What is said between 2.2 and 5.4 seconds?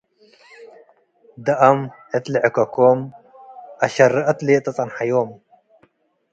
ለዕከኮም አሸረ'አት ሌዐ ጸንሐዮም።